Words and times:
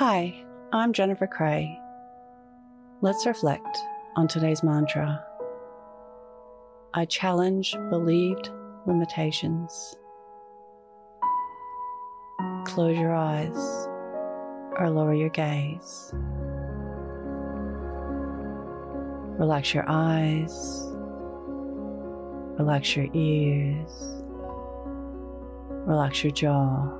Hi, 0.00 0.34
I'm 0.72 0.94
Jennifer 0.94 1.26
Cray. 1.26 1.78
Let's 3.02 3.26
reflect 3.26 3.76
on 4.16 4.28
today's 4.28 4.62
mantra. 4.62 5.22
I 6.94 7.04
challenge 7.04 7.76
believed 7.90 8.48
limitations. 8.86 9.94
Close 12.64 12.96
your 12.96 13.14
eyes 13.14 13.58
or 14.78 14.88
lower 14.88 15.12
your 15.12 15.28
gaze. 15.28 16.14
Relax 19.38 19.74
your 19.74 19.84
eyes, 19.86 20.82
relax 22.58 22.96
your 22.96 23.08
ears, 23.12 23.92
relax 25.86 26.24
your 26.24 26.32
jaw. 26.32 26.99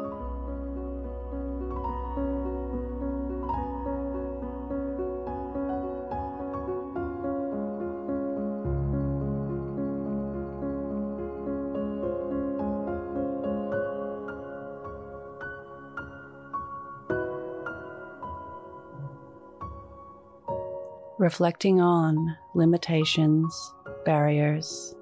Reflecting 21.21 21.79
on 21.79 22.35
limitations, 22.55 23.75
barriers, 24.05 24.95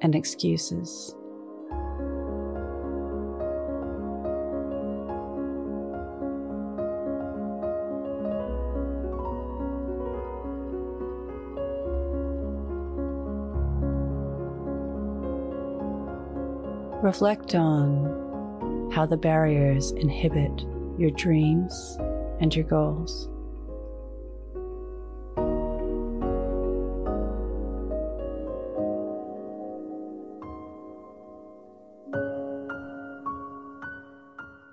and 0.00 0.14
excuses. 0.14 1.14
Reflect 17.02 17.54
on 17.54 18.90
how 18.90 19.04
the 19.04 19.18
barriers 19.18 19.90
inhibit 19.90 20.64
your 20.96 21.10
dreams 21.10 21.98
and 22.40 22.56
your 22.56 22.64
goals. 22.64 23.28